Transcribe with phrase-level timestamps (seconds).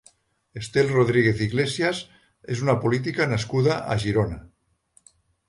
[0.59, 1.99] Estel Rodríguez Iglesias
[2.57, 4.43] és una política nascuda a Girona.